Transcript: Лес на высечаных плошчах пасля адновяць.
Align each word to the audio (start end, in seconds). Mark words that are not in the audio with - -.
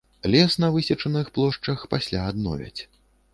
Лес 0.31 0.57
на 0.61 0.69
высечаных 0.75 1.29
плошчах 1.35 1.85
пасля 1.93 2.25
адновяць. 2.31 2.81